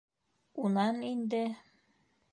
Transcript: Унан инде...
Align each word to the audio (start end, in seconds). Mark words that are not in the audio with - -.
Унан 0.63 0.97
инде... 1.11 1.45